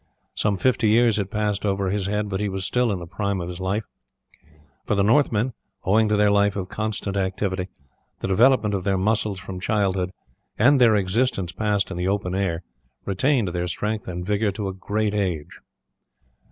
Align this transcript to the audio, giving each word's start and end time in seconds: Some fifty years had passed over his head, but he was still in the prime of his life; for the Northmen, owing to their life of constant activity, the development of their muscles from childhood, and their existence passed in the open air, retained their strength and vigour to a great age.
Some 0.33 0.57
fifty 0.57 0.89
years 0.89 1.17
had 1.17 1.29
passed 1.29 1.63
over 1.63 1.91
his 1.91 2.07
head, 2.07 2.27
but 2.27 2.39
he 2.39 2.49
was 2.49 2.65
still 2.65 2.91
in 2.91 2.97
the 2.97 3.05
prime 3.05 3.39
of 3.39 3.47
his 3.49 3.59
life; 3.59 3.83
for 4.83 4.95
the 4.95 5.03
Northmen, 5.03 5.53
owing 5.85 6.09
to 6.09 6.15
their 6.17 6.31
life 6.31 6.55
of 6.55 6.69
constant 6.69 7.15
activity, 7.15 7.69
the 8.19 8.27
development 8.27 8.73
of 8.73 8.83
their 8.83 8.97
muscles 8.97 9.39
from 9.39 9.59
childhood, 9.59 10.09
and 10.57 10.81
their 10.81 10.95
existence 10.95 11.51
passed 11.51 11.91
in 11.91 11.97
the 11.97 12.07
open 12.07 12.33
air, 12.33 12.63
retained 13.05 13.49
their 13.49 13.67
strength 13.67 14.07
and 14.07 14.25
vigour 14.25 14.49
to 14.53 14.67
a 14.67 14.73
great 14.73 15.13
age. 15.13 15.59